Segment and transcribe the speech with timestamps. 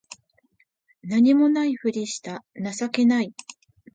[1.03, 3.35] 何も無いふりした情けない